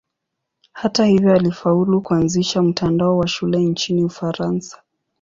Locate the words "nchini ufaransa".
3.59-4.81